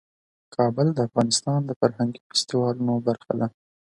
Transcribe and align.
کابل 0.55 0.87
د 0.93 0.99
افغانستان 1.07 1.59
د 1.65 1.71
فرهنګي 1.79 2.19
فستیوالونو 2.29 2.93
برخه 3.07 3.33
ده. 3.39 3.47